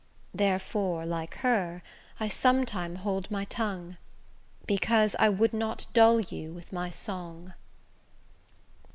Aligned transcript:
Therefore 0.33 1.05
like 1.05 1.35
her, 1.45 1.83
I 2.19 2.27
sometime 2.27 2.95
hold 2.95 3.29
my 3.29 3.45
tongue: 3.45 3.97
Because 4.65 5.15
I 5.19 5.29
would 5.29 5.53
not 5.53 5.85
dull 5.93 6.19
you 6.19 6.51
with 6.51 6.73
my 6.73 6.89
song. 6.89 7.53